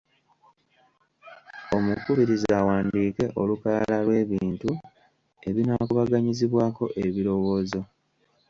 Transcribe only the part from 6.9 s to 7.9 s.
ebirowoozo.